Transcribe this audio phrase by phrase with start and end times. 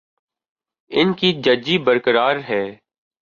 [0.91, 2.63] ان کی ججی برقرار ہے۔